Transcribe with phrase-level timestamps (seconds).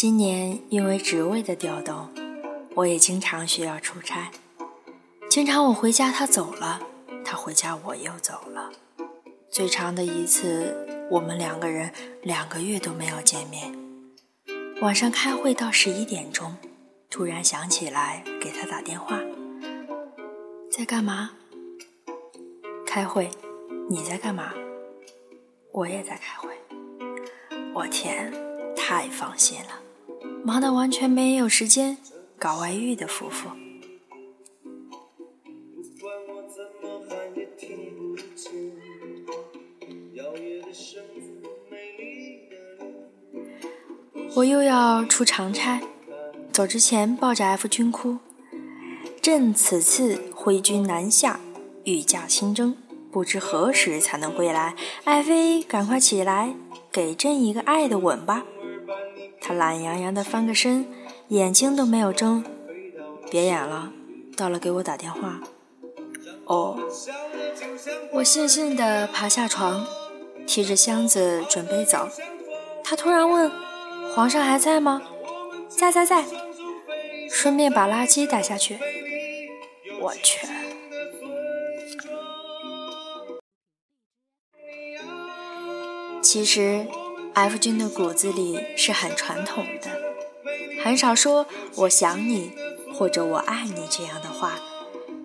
[0.00, 2.08] 今年因为职位的调动，
[2.74, 4.30] 我也经常需要出差。
[5.28, 6.80] 经常我回家他走了，
[7.22, 8.72] 他回家我又走了。
[9.50, 11.92] 最长的一次，我们两个人
[12.22, 13.76] 两个月都没有见面。
[14.80, 16.56] 晚上开会到十一点钟，
[17.10, 19.20] 突然想起来给他打电话。
[20.72, 21.32] 在干嘛？
[22.86, 23.28] 开会。
[23.90, 24.54] 你在干嘛？
[25.72, 26.54] 我也在开会。
[27.74, 28.32] 我天，
[28.74, 29.82] 太放心了，
[30.44, 31.96] 忙得完全没有时间
[32.38, 33.48] 搞外遇的夫妇。
[44.36, 45.80] 我又要出长差，
[46.52, 48.18] 走之前抱着 F 君哭
[49.20, 51.40] ：“朕此次挥军南下，
[51.84, 52.76] 御驾亲征。”
[53.12, 56.54] 不知何时才能归来，爱妃，赶快起来，
[56.92, 58.44] 给朕一个爱的吻吧。
[59.40, 60.86] 他懒洋洋的翻个身，
[61.28, 62.44] 眼睛都没有睁。
[63.30, 63.92] 别演了，
[64.36, 65.40] 到了给我打电话。
[66.44, 66.78] 哦，
[68.12, 69.86] 我悻悻的爬下床，
[70.46, 72.08] 提着箱子准备走。
[72.82, 73.50] 他突然问
[74.14, 75.00] ：“皇上还在吗
[75.68, 76.24] ？”“在在在。”
[77.30, 78.78] 顺便把垃圾带下去。
[80.00, 80.46] 我去。
[86.20, 86.86] 其实
[87.40, 89.88] ，F 君的骨子里是很传统的，
[90.84, 92.52] 很少说“我想你”
[92.92, 94.60] 或者“我爱你”这样的话，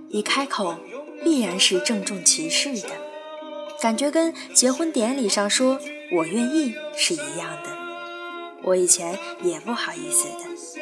[0.07, 0.77] 一开口
[1.25, 2.91] 必然是郑重其事的，
[3.81, 5.77] 感觉跟结婚典礼上说
[6.15, 7.75] “我愿意”是一样的。
[8.63, 10.79] 我以前也不好意思的，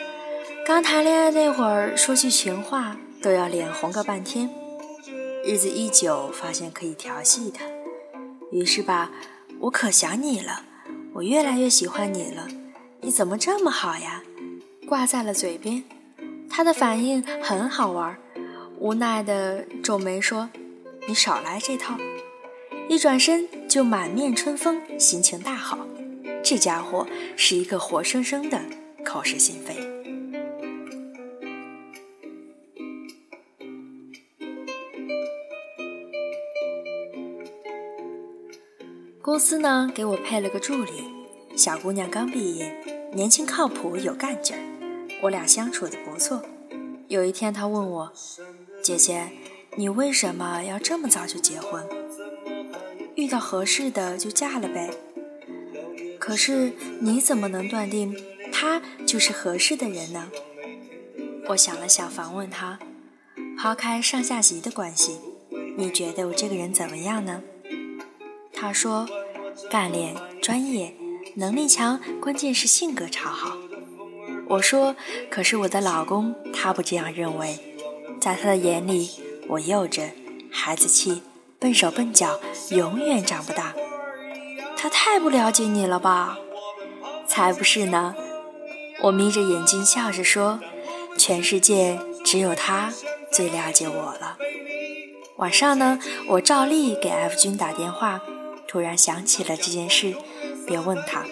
[0.63, 4.51] 刚谈恋爱那会儿说句情话都要脸红个半天，
[5.43, 7.65] 日子一久发现可以调戏他，
[8.51, 9.09] 于是吧。
[9.59, 10.63] 我可想你了，
[11.13, 12.47] 我越来越喜欢你了，
[13.01, 14.23] 你怎么这么好呀？
[14.87, 15.83] 挂在了嘴边，
[16.49, 18.17] 他的反应很好玩，
[18.79, 20.49] 无奈的皱眉说
[21.07, 21.95] ：“你少来这套。”
[22.89, 25.77] 一转身就满面春风，心情大好。
[26.43, 27.07] 这家伙
[27.37, 28.59] 是一个活生生的
[29.05, 29.92] 口是心非。
[39.33, 40.91] 公司呢，给我配了个助理，
[41.55, 42.71] 小姑娘刚毕业，
[43.13, 44.61] 年轻靠谱有干劲儿，
[45.23, 46.43] 我俩相处的不错。
[47.07, 48.13] 有一天，她问我
[48.83, 49.31] ：“姐姐，
[49.75, 51.83] 你为什么要这么早就结婚？
[53.15, 54.91] 遇到合适的就嫁了呗？
[56.19, 58.15] 可是你怎么能断定
[58.51, 60.29] 他就是合适的人呢？”
[61.49, 62.77] 我想了想，反问她
[63.57, 65.17] ：“抛开上下级的关系，
[65.75, 67.41] 你觉得我这个人怎么样呢？”
[68.55, 69.09] 他说
[69.69, 70.93] ：“干练、专业、
[71.35, 73.57] 能力强，关键是性格超好。”
[74.49, 74.95] 我说
[75.31, 77.59] ：“可是我的老公他不这样认为，
[78.19, 79.09] 在他的眼里，
[79.47, 80.09] 我幼稚、
[80.51, 81.21] 孩子气、
[81.59, 83.73] 笨手笨脚，永远长不大。
[84.75, 86.37] 他太不了解你了吧？”
[87.25, 88.15] 才不是呢！
[89.03, 90.59] 我眯着眼睛笑着说
[91.17, 92.93] ：“全世界只有他
[93.31, 94.37] 最了解我了。”
[95.37, 98.21] 晚上呢，我照例给 F 君打电话。
[98.73, 100.15] 突然想起了这件事，
[100.65, 101.25] 便问他：“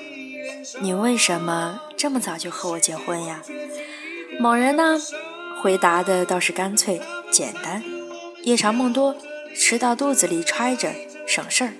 [0.80, 3.42] 你为什么这么早就和我结婚呀？”
[4.40, 5.00] 某人呢，
[5.60, 7.02] 回答的倒是干脆
[7.32, 7.84] 简单
[8.46, 9.16] ：“夜长梦多，
[9.56, 10.94] 吃到肚子里揣着，
[11.26, 11.74] 省事儿。”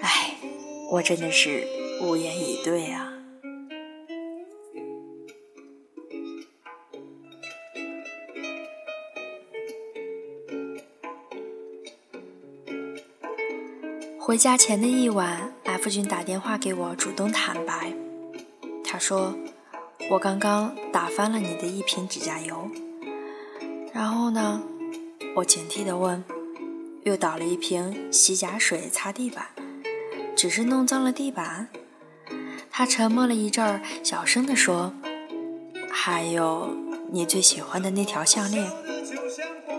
[0.00, 0.36] 哎，
[0.92, 1.66] 我真的是
[2.00, 3.17] 无言以对啊。
[14.28, 17.94] 回家前的一晚，F 君打电话给我，主动坦白。
[18.84, 19.34] 他说
[20.10, 22.70] ：“我刚刚打翻了你的一瓶指甲油。”
[23.90, 24.62] 然后呢？
[25.36, 26.22] 我警惕地问
[27.04, 29.46] ：“又倒了一瓶洗甲水擦地板，
[30.36, 31.68] 只是弄脏了地板？”
[32.70, 34.92] 他沉默了一阵儿，小声地说
[35.90, 36.76] ：“还有
[37.10, 38.70] 你最喜欢的那条项链。”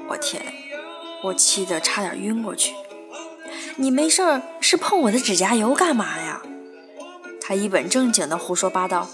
[0.09, 0.41] 我天！
[1.21, 2.73] 我气得差点晕过去。
[3.81, 6.41] 你没事儿是碰我的指甲油干嘛呀？
[7.39, 9.09] 他一本正经的胡说八道。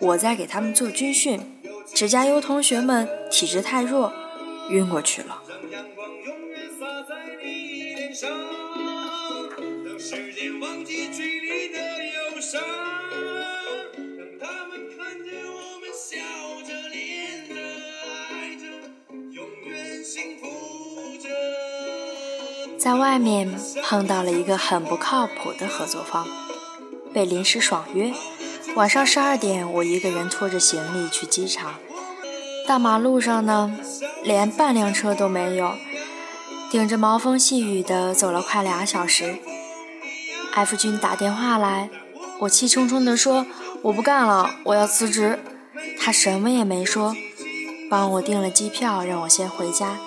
[0.00, 1.40] 我在给他们做军训，
[1.94, 4.12] 指甲油同学们体质太弱，
[4.70, 5.40] 晕过去了。
[22.86, 23.52] 在外面
[23.82, 26.24] 碰到了一个很不靠谱的合作方，
[27.12, 28.12] 被临时爽约，
[28.76, 31.74] 晚上十二点，我一个人拖着行李去机场。
[32.64, 33.76] 大马路上呢，
[34.22, 35.72] 连半辆车都没有，
[36.70, 39.38] 顶着毛风细雨的走了快俩小时。
[40.52, 41.90] F 君打电话来，
[42.38, 43.46] 我气冲冲地说
[43.82, 45.40] ：“我不干了，我要辞职。”
[45.98, 47.16] 他什么也没说，
[47.90, 49.98] 帮我订了机票，让我先回家。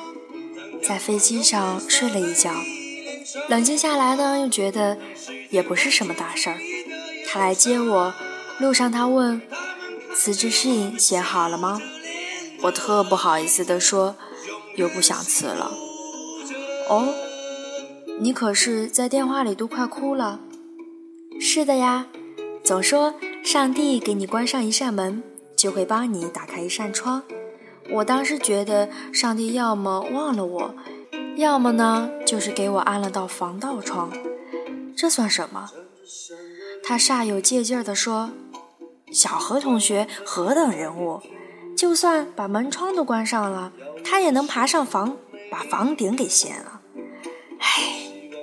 [0.81, 2.51] 在飞机上睡了一觉，
[3.47, 4.97] 冷静下来呢，又觉得
[5.49, 6.57] 也不是什么大事儿。
[7.27, 8.13] 他来接我，
[8.59, 9.41] 路上他问
[10.15, 11.79] ：“辞职信写好了吗？”
[12.63, 14.15] 我特不好意思地说
[14.75, 15.71] ：“又不想辞了。”
[16.89, 17.13] 哦。
[18.21, 20.41] 你可是在电话里都快哭了。
[21.39, 22.07] 是的呀，
[22.63, 25.23] 总说上帝给你关上一扇门，
[25.55, 27.23] 就会帮你打开一扇窗。
[27.91, 30.75] 我当时觉得上帝要么忘了我，
[31.35, 34.11] 要么呢就是给我安了道防盗窗。
[34.95, 35.69] 这算什么？
[36.83, 38.31] 他煞有介劲地说
[39.11, 41.21] ：“小何同学何等人物，
[41.77, 43.71] 就算把门窗都关上了，
[44.03, 45.17] 他也能爬上房，
[45.51, 46.81] 把房顶给掀了。”
[47.59, 47.95] 唉。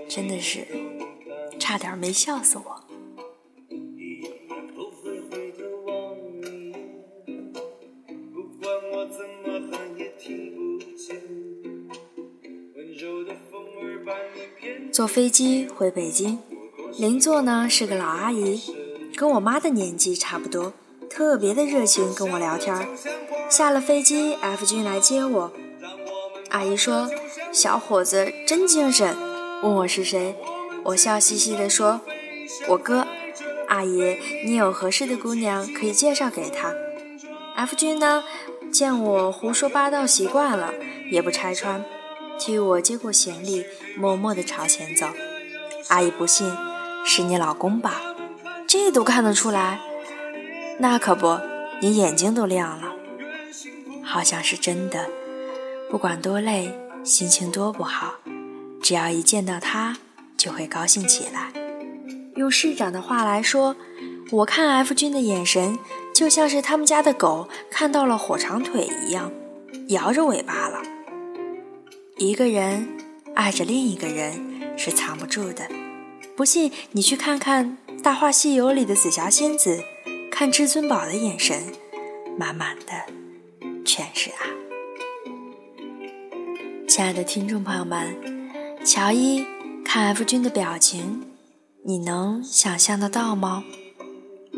[0.08, 0.66] 真的是
[1.58, 2.85] 差点没笑死我。
[14.92, 16.38] 坐飞机回北京，
[16.98, 18.60] 邻座呢是个老阿姨，
[19.14, 20.72] 跟我妈的年纪差不多，
[21.10, 22.88] 特别的热情跟我聊天。
[23.50, 25.52] 下了飞机，F 君来接我，
[26.50, 27.10] 阿姨说
[27.52, 29.16] ：“小伙子真精神。”
[29.62, 30.34] 问我是谁，
[30.84, 32.00] 我笑嘻嘻地说
[32.68, 33.06] ：“我哥，
[33.68, 36.74] 阿姨，你有合适的姑娘可以介绍给他。
[37.54, 38.24] ”F 君呢，
[38.70, 40.74] 见我胡说八道习惯了，
[41.10, 41.84] 也不拆穿，
[42.38, 43.64] 替我接过行李，
[43.96, 45.06] 默默地朝前走。
[45.88, 46.50] 阿姨不信，
[47.04, 48.00] 是你老公吧？
[48.66, 49.80] 这都看得出来？
[50.78, 51.38] 那可不，
[51.80, 52.92] 你眼睛都亮了，
[54.02, 55.08] 好像是真的。
[55.90, 58.16] 不管多累，心情多不好。
[58.82, 59.96] 只要一见到他，
[60.36, 61.52] 就会高兴起来。
[62.34, 63.74] 用市长的话来说，
[64.30, 65.78] 我看 F 君的眼神，
[66.14, 69.32] 就像是他们家的狗看到了火长腿一样，
[69.88, 70.82] 摇着尾巴了。
[72.18, 72.88] 一个人
[73.34, 75.68] 爱着另一个人是藏不住的，
[76.34, 79.84] 不信你去看看《大话西游》里的紫霞仙子，
[80.30, 81.74] 看至尊宝的眼神，
[82.38, 83.12] 满满的
[83.84, 84.46] 全是爱。
[86.88, 88.16] 亲爱的听众朋友们。
[88.82, 89.44] 乔伊
[89.84, 91.26] 看 F 君的表情，
[91.84, 93.64] 你能想象得到吗？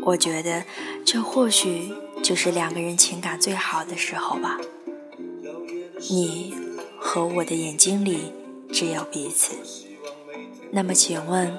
[0.03, 0.63] 我觉得
[1.03, 1.91] 这或许
[2.23, 4.57] 就是两个人情感最好的时候吧。
[6.09, 6.53] 你
[6.99, 8.33] 和我的眼睛里
[8.71, 9.55] 只有彼此。
[10.71, 11.57] 那么，请问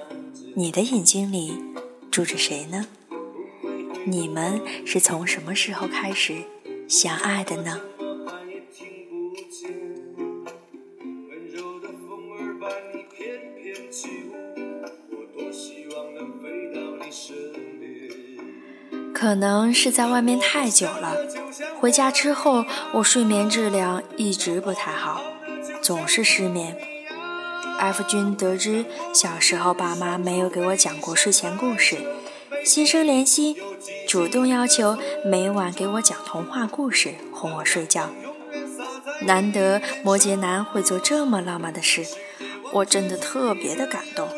[0.55, 1.59] 你的眼睛里
[2.11, 2.87] 住着谁呢？
[4.05, 6.45] 你们是从什么时候开始
[6.89, 7.81] 相爱的呢？
[19.13, 21.15] 可能是在外面太久了，
[21.81, 25.23] 回家之后我睡眠质量一直不太好，
[25.81, 26.77] 总是失眠。
[27.79, 28.85] F 君得知
[29.15, 31.97] 小时候爸妈没有给我讲过睡前故事，
[32.67, 33.57] 心生怜惜，
[34.07, 38.11] 主动要求每晚给我讲童话故事哄我睡觉。
[39.23, 42.05] 难得摩羯男会做这么浪漫的事，
[42.73, 44.29] 我真的特别的感动。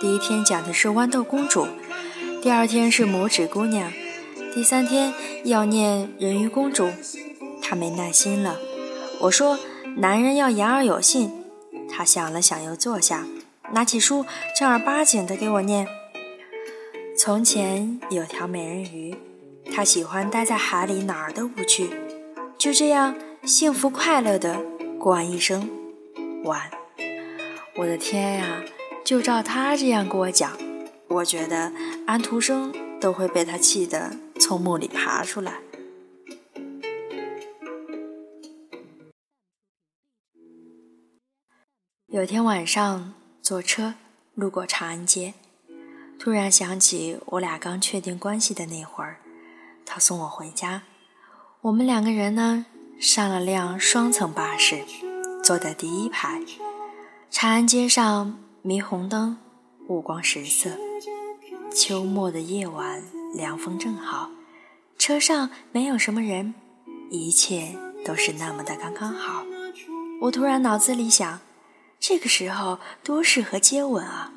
[0.00, 1.68] 第一天讲的是豌豆公主，
[2.40, 3.92] 第二天是拇指姑娘。
[4.54, 6.90] 第三天要念人鱼公主，
[7.62, 8.58] 他没耐心了。
[9.20, 9.58] 我说
[9.96, 11.30] ：“男人要言而有信。”
[11.90, 13.26] 他想了想，又坐下，
[13.72, 14.26] 拿起书，
[14.58, 15.88] 正儿八经的给我念
[17.16, 19.16] ：“从前有条美人鱼，
[19.74, 21.88] 她喜欢待在海里，哪儿都不去，
[22.58, 24.60] 就这样幸福快乐的
[24.98, 25.68] 过完一生。”
[26.44, 26.60] 完。
[27.76, 28.62] 我的天呀！
[29.02, 30.52] 就照他这样给我讲，
[31.08, 31.72] 我觉得
[32.06, 34.16] 安徒生都会被他气得。
[34.40, 35.60] 从墓里爬出来。
[42.06, 43.94] 有天晚上坐车
[44.34, 45.32] 路过长安街，
[46.18, 49.18] 突然想起我俩刚确定关系的那会儿，
[49.86, 50.82] 他送我回家，
[51.62, 52.66] 我们两个人呢
[53.00, 54.84] 上了辆双层巴士，
[55.42, 56.42] 坐在第一排。
[57.30, 59.38] 长安街上霓虹灯，
[59.88, 60.76] 五光十色，
[61.74, 63.02] 秋末的夜晚。
[63.32, 64.30] 凉风正好，
[64.98, 66.54] 车上没有什么人，
[67.10, 67.74] 一切
[68.04, 69.44] 都是那么的刚刚好。
[70.20, 71.40] 我突然脑子里想，
[71.98, 74.32] 这个时候多适合接吻啊！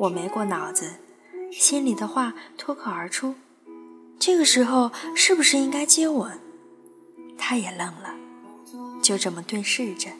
[0.00, 0.94] 我没过脑子，
[1.52, 3.34] 心里的话脱口而出：
[4.18, 6.38] 这个时候是不是应该接吻？
[7.36, 8.14] 他也愣了，
[9.02, 10.10] 就这么对视着。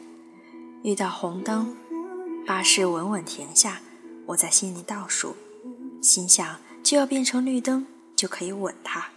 [0.83, 1.75] 遇到红灯，
[2.45, 3.81] 巴士稳稳停下，
[4.27, 5.35] 我在心里倒数，
[6.01, 9.09] 心想就要变成绿灯，就可以吻他。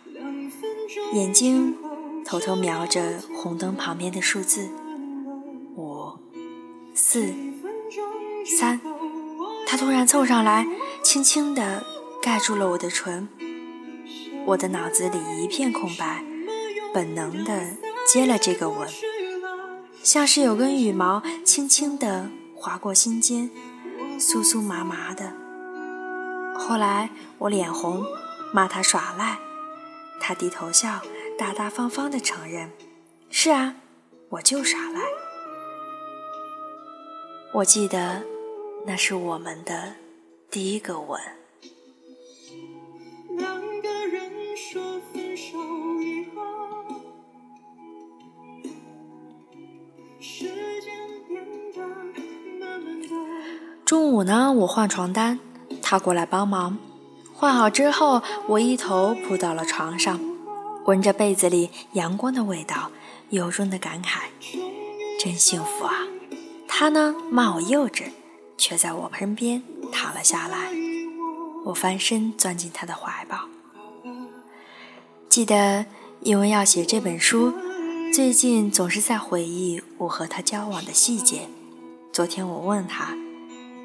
[1.13, 1.77] 眼睛
[2.25, 4.69] 偷偷瞄着红灯旁边的数字，
[5.77, 6.11] 五、
[6.93, 7.33] 四、
[8.45, 8.81] 三。
[9.69, 10.67] 他突然凑上来，
[11.05, 11.85] 轻轻地
[12.21, 13.29] 盖住了我的唇。
[14.47, 16.25] 我的脑子里一片空白，
[16.93, 17.77] 本能地
[18.13, 18.89] 接了这个吻，
[20.03, 23.49] 像是有根羽毛轻轻地划过心间，
[24.19, 25.35] 酥酥麻麻的。
[26.69, 28.05] 后来我脸红，
[28.53, 29.39] 骂他耍赖，
[30.21, 31.01] 他低头笑，
[31.39, 32.71] 大大方方的承认
[33.31, 33.75] ：“是啊，
[34.29, 35.01] 我就耍赖。”
[37.55, 38.23] 我记得。
[38.87, 39.93] 那是我们的
[40.51, 41.21] 第一个吻。
[53.85, 55.39] 中午呢，我换床单，
[55.91, 56.79] 他过来帮忙。
[57.35, 60.21] 换好之后，我一头扑到了床上，
[60.85, 62.93] 闻着被子里阳光的味道，
[63.31, 64.29] 由衷的感慨：
[65.19, 65.95] 真幸福啊！
[66.69, 68.05] 他呢，骂我幼稚。
[68.57, 70.71] 却在我身边躺了下来，
[71.65, 73.47] 我翻身钻进他的怀抱。
[75.29, 75.87] 记得
[76.21, 77.53] 因为要写这本书，
[78.15, 81.49] 最近总是在回忆我和他交往的细节。
[82.13, 83.17] 昨天我问他：“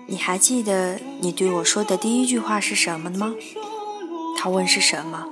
[0.08, 3.36] 你还记得你对我说的第一句话是什么吗？”
[4.38, 5.28] 他问是什么。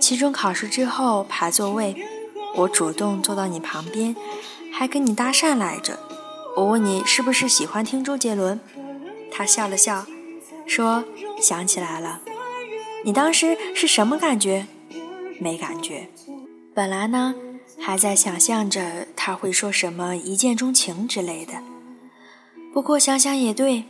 [0.00, 1.96] 期中考试之后排座位，
[2.54, 4.14] 我主动坐到你旁边，
[4.72, 5.98] 还跟你搭讪来着。
[6.56, 8.58] 我问你是不是喜欢听周杰伦？
[9.30, 10.06] 他笑了笑，
[10.66, 11.04] 说
[11.42, 12.20] ：“想起来了。”
[13.04, 14.66] 你当时是什么感觉？
[15.38, 16.08] 没感觉。
[16.74, 17.34] 本来呢，
[17.78, 21.54] 还在想象着他会说什么一见钟情之类的。
[22.78, 23.86] 不过想想也对，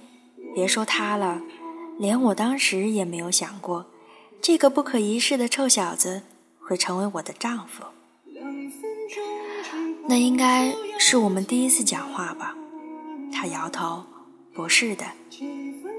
[0.55, 1.43] 别说他了，
[1.99, 3.85] 连我当时也没有想过，
[4.41, 6.23] 这个不可一世的臭小子
[6.59, 7.85] 会成为我的丈夫。
[10.09, 12.57] 那应该是我们第一次讲话吧？
[13.31, 14.05] 他摇头，
[14.55, 15.05] 不是的。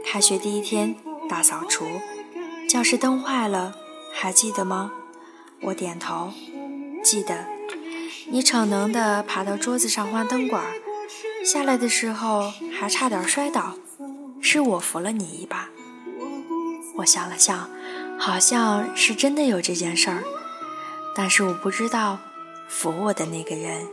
[0.03, 0.95] 开学第一天
[1.29, 1.85] 大扫除，
[2.67, 3.75] 教室灯坏了，
[4.11, 4.91] 还记得吗？
[5.61, 6.31] 我点头，
[7.03, 7.45] 记得。
[8.31, 10.63] 你逞能地爬到桌子上换灯管，
[11.51, 13.73] 下来的时候还差点摔倒，
[14.39, 15.67] 是我扶了你一把。
[16.97, 17.67] 我想了想，
[18.19, 20.23] 好像是真的有这件事儿，
[21.15, 22.19] 但是我不知道
[22.67, 23.87] 扶我的那个人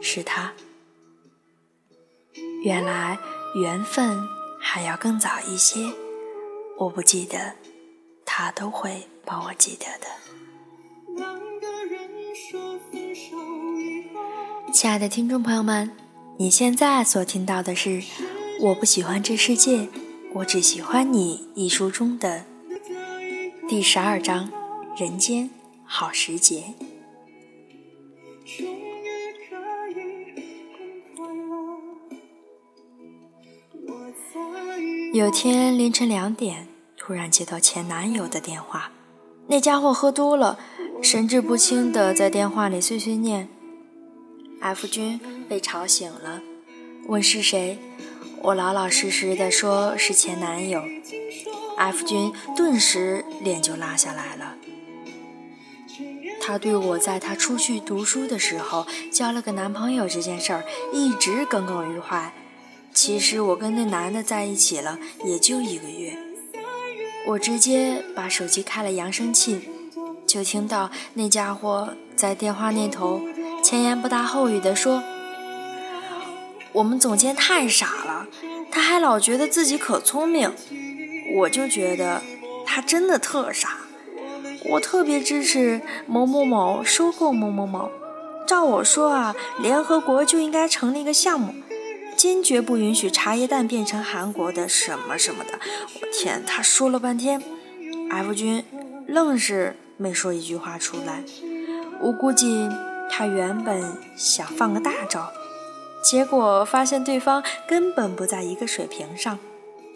[0.00, 0.52] 是他。
[2.64, 3.16] 原来
[3.54, 4.20] 缘分
[4.60, 5.88] 还要更早一些，
[6.76, 7.54] 我不记得，
[8.24, 10.08] 他都会帮我记得的。
[14.72, 15.96] 亲爱的听众朋友们，
[16.38, 18.02] 你现在所听到的是
[18.60, 19.88] 《我不喜欢这世界，
[20.34, 22.44] 我只喜欢你》一书中的
[23.66, 24.50] 第十二章
[25.00, 25.48] 《人间
[25.86, 26.74] 好时节》。
[35.14, 38.92] 有天凌晨两点，突然接到前男友的电话，
[39.46, 40.58] 那家伙喝多了，
[41.02, 43.48] 神志不清的在电话里碎碎念。
[44.60, 46.42] F 君被吵醒了，
[47.06, 47.78] 问是谁，
[48.42, 50.82] 我老老实实的说是前男友。
[51.76, 54.56] F 君顿时脸就拉下来了。
[56.40, 62.32] 他对我在他出去读书的时候交了个男朋友这件事儿一直耿耿于怀。
[62.94, 66.16] 其实我跟那男的在一起了，也就一个月。
[67.28, 69.68] 我直接把手机开了扬声器，
[70.26, 73.20] 就听到那家伙在电话那头
[73.66, 75.02] 前言不搭后语地说
[76.70, 78.28] ：“我们总监太傻了，
[78.70, 80.52] 他还老觉得自己可聪明。
[81.34, 82.22] 我就觉得
[82.64, 83.78] 他真的特傻。
[84.70, 87.90] 我特别支持某某某收购某某某。
[88.46, 91.52] 照我说啊，联合国就应该成立一个项目。”
[92.16, 95.58] 坚决不允许茶叶蛋变成韩国的什么什么的！
[96.00, 97.42] 我天，他说了半天
[98.10, 98.64] ，F 君
[99.08, 101.24] 愣是没说一句话出来。
[102.00, 102.68] 我估计
[103.18, 105.32] 他原本想放个大招，
[106.04, 109.38] 结果发现对方根本不在一个水平上，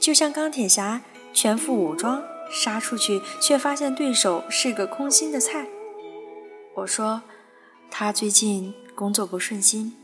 [0.00, 1.02] 就像钢铁侠
[1.34, 5.66] 全副武装杀出去，却发现对手是个空心的菜。
[6.76, 7.20] 我说
[7.90, 9.94] 他最近工作不顺心。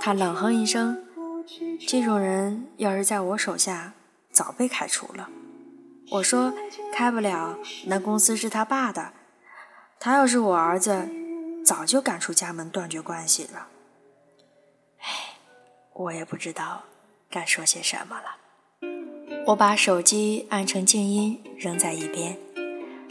[0.00, 1.04] 他冷哼一声
[1.86, 3.92] ：“这种人要是在我手下，
[4.32, 5.28] 早被开除了。”
[6.12, 6.54] 我说
[6.94, 9.12] 开不了，那公司是他爸的。
[10.00, 11.08] 他要是我儿子，
[11.68, 13.66] 早就赶出家门，断绝关系了。
[15.00, 15.36] 唉，
[15.92, 16.84] 我也不知道
[17.28, 18.38] 该说些什么了。
[19.48, 22.38] 我把手机按成静音，扔在一边。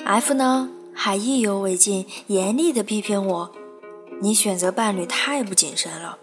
[0.03, 3.55] F 呢，还意犹未尽，严厉地批评我
[4.23, 6.17] ：“你选择伴侣太不谨慎了。”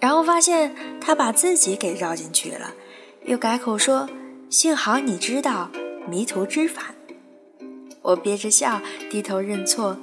[0.00, 2.72] 然后发现他把自己给绕进去了，
[3.26, 4.08] 又改口说
[4.48, 5.70] ：“幸好你知道
[6.08, 6.94] 迷途知返。”
[8.00, 9.98] 我憋着笑，低头认错，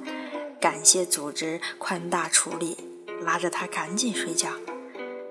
[0.60, 2.76] 感谢组织宽大处理，
[3.22, 4.50] 拉着他赶紧睡觉。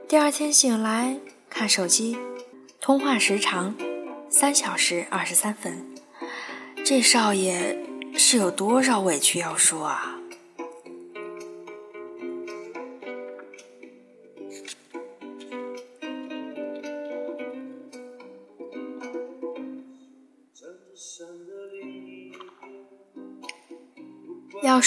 [0.07, 1.17] 第二天醒来
[1.49, 2.17] 看手机，
[2.79, 3.75] 通话时长
[4.29, 5.85] 三小时二十三分。
[6.85, 7.77] 这少爷
[8.15, 10.16] 是有多少委屈要说啊？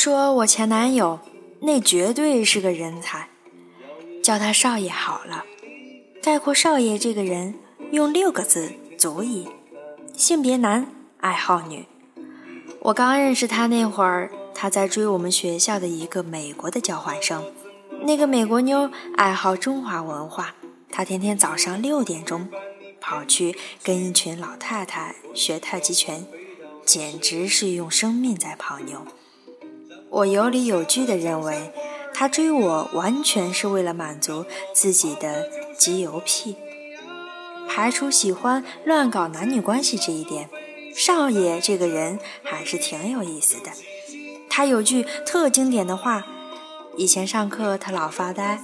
[0.03, 1.21] 说我前男友，
[1.61, 3.29] 那绝对是个人才，
[4.23, 5.45] 叫他少爷好了。
[6.23, 7.57] 概括少爷这个人，
[7.91, 9.47] 用六个字足矣：
[10.17, 10.87] 性别男，
[11.19, 11.85] 爱好女。
[12.81, 17.45] 我刚认识他那会儿，他在追我们学校的一个美国的交换生。
[18.05, 20.55] 那个美国妞爱好中华文化，
[20.91, 22.49] 他天天早上六点钟
[23.03, 23.55] 跑去
[23.85, 26.25] 跟一群老太太学太极拳，
[26.87, 29.05] 简直是用生命在泡妞。
[30.11, 31.73] 我有理有据地认为，
[32.13, 35.49] 他追我完全是为了满足自己的
[35.79, 36.57] 集邮癖。
[37.69, 40.51] 排除喜欢乱搞男女关系这一点，
[40.97, 43.71] 少爷这个人还是挺有意思的。
[44.49, 46.27] 他有句特经典的话：
[46.97, 48.61] 以前上课他老发呆，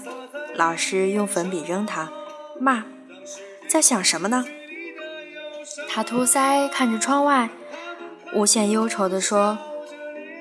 [0.57, 2.11] 老师用粉笔扔他，
[2.59, 2.85] 骂，
[3.69, 4.45] 在想什么呢？
[5.89, 7.51] 他托腮看着窗外，
[8.35, 9.57] 无限忧愁地说。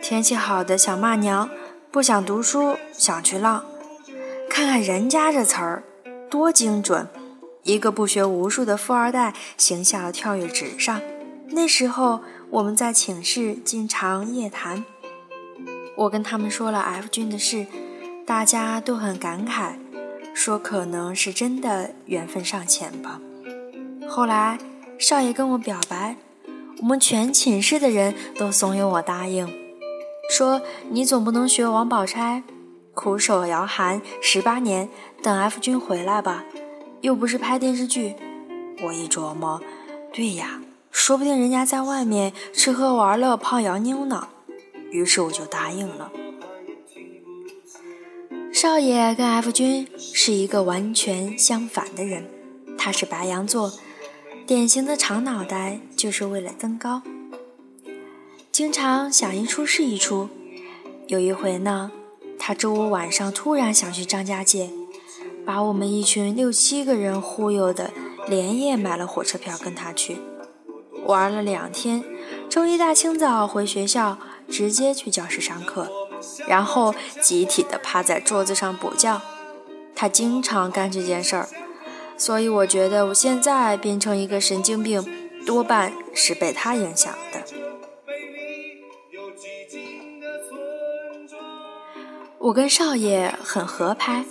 [0.07, 1.49] 天气好的想骂娘，
[1.89, 3.65] 不想读书想去浪。
[4.47, 5.83] 看看人家这词儿，
[6.29, 7.07] 多精准！
[7.63, 11.01] 一个不学无术的富二代形象跳跃纸上。
[11.47, 14.85] 那时候我们在寝室经常夜谈，
[15.95, 17.65] 我跟他们说了 F 君的事，
[18.27, 19.73] 大家都很感慨，
[20.35, 23.19] 说可能是真的缘分尚浅吧。
[24.07, 24.59] 后来
[24.99, 26.15] 少爷跟我表白，
[26.81, 29.64] 我们全寝室的人都怂恿我答应。
[30.29, 32.43] 说你总不能学王宝钗，
[32.93, 34.89] 苦守瑶寒十八年，
[35.21, 36.43] 等 F 君回来吧，
[37.01, 38.15] 又不是拍电视剧。
[38.83, 39.61] 我一琢磨，
[40.11, 40.61] 对呀，
[40.91, 44.27] 说不定人家在外面吃喝玩乐泡洋妞呢。
[44.91, 46.11] 于是我就答应了。
[48.53, 52.25] 少爷跟 F 君是一个完全相反的人，
[52.77, 53.71] 他是白羊座，
[54.47, 57.01] 典型的长脑袋，就是为了增高。
[58.55, 60.29] 经常想一出是一出，
[61.07, 61.91] 有一回呢，
[62.39, 64.69] 他周五晚上突然想去张家界，
[65.45, 67.91] 把我们一群六七个人忽悠的，
[68.29, 70.19] 连夜买了火车票跟他去，
[71.05, 72.01] 玩了两天，
[72.47, 75.91] 周一大清早回学校，直接去教室上课，
[76.47, 79.21] 然后集体的趴在桌子上补觉。
[79.93, 81.49] 他经常干这件事儿，
[82.17, 85.05] 所以我觉得我现在变成一个神经病，
[85.45, 87.44] 多半是被他影响的。
[92.45, 94.23] 我跟少爷很合拍，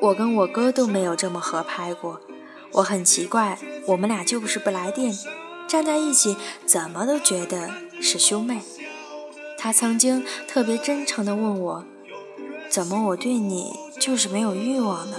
[0.00, 2.20] 我跟我哥都没有这么合拍过。
[2.74, 5.12] 我很奇怪，我们俩就不是不来电，
[5.66, 7.68] 站在一起怎么都觉得
[8.00, 8.60] 是兄妹。
[9.58, 11.84] 他曾经特别真诚地问我
[12.70, 15.16] ：“怎么我对你就是没有欲望呢？”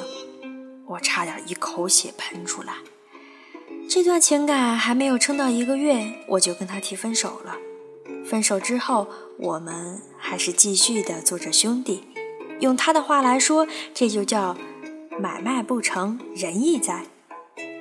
[0.88, 2.76] 我差点一口血喷出来。
[3.90, 7.58] 这段情感还没有撑到一个月，我就跟他提分手了。
[8.26, 12.06] 分手之后，我们还是继续的做着兄弟。
[12.60, 14.58] 用他的话来说，这就叫
[15.20, 17.06] 买卖不成仁义在。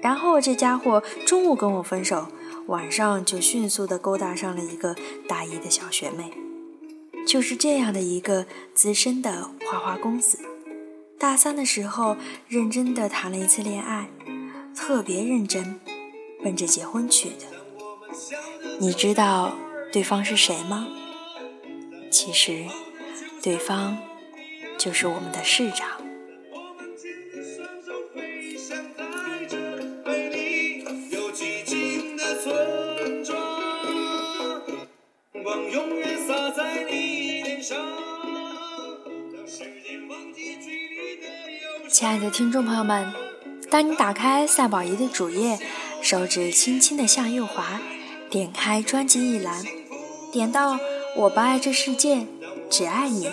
[0.00, 2.28] 然后这家伙中午跟我分手，
[2.66, 4.94] 晚上就迅速的勾搭上了一个
[5.28, 6.32] 大一的小学妹。
[7.26, 10.38] 就是这样的一个资深的花花公子，
[11.18, 14.08] 大三的时候认真的谈了一次恋爱，
[14.74, 15.78] 特别认真，
[16.42, 17.46] 奔着结婚去的。
[18.78, 19.52] 你知道
[19.92, 20.86] 对方是谁吗？
[22.10, 22.64] 其实，
[23.42, 23.98] 对方。
[24.78, 25.88] 就是我们的市长。
[41.90, 43.12] 亲爱的听众朋友们，
[43.68, 45.58] 当你打开赛宝仪的主页，
[46.00, 47.80] 手指轻轻的向右滑，
[48.30, 49.64] 点开专辑一栏，
[50.32, 50.78] 点到
[51.16, 52.24] “我不爱这世界，
[52.70, 53.28] 只爱你”，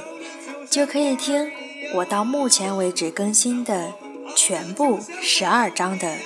[0.75, 1.49] 就可以听
[1.93, 3.93] 我到目前为止更新的
[4.35, 6.09] 全部十二章的《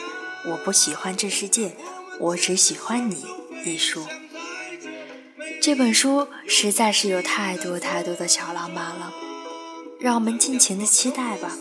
[0.44, 1.74] 我不喜欢这世界，
[2.20, 3.24] 我只喜欢你》
[3.64, 4.04] 一书。
[5.62, 9.14] 这本书实在是有太多太多的小浪漫了，
[10.00, 11.56] 让我们尽情的期待吧。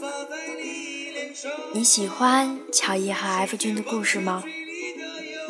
[1.75, 4.43] 你喜欢乔伊和 F 君的故事吗？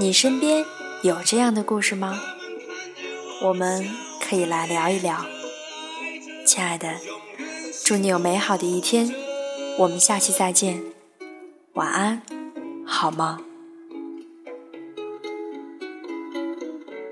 [0.01, 0.65] 你身边
[1.03, 2.21] 有这样的故事吗？
[3.43, 3.89] 我们
[4.21, 5.25] 可以来聊一聊。
[6.45, 6.97] 亲爱的，
[7.89, 9.11] 祝你有美好的一天，
[9.79, 10.83] 我们下期再见，
[11.73, 12.21] 晚安，
[12.87, 13.41] 好吗？